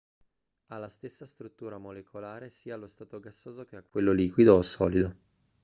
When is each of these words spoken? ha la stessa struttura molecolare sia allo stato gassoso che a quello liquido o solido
ha 0.69 0.77
la 0.79 0.89
stessa 0.89 1.27
struttura 1.27 1.77
molecolare 1.77 2.49
sia 2.49 2.73
allo 2.73 2.87
stato 2.87 3.19
gassoso 3.19 3.65
che 3.65 3.75
a 3.75 3.83
quello 3.83 4.13
liquido 4.13 4.55
o 4.55 4.63
solido 4.63 5.15